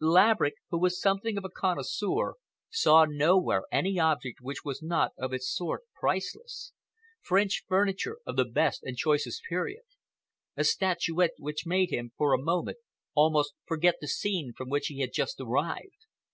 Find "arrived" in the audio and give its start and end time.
15.42-16.06